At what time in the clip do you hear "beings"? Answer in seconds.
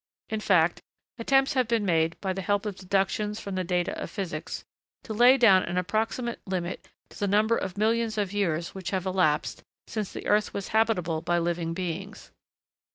11.75-12.31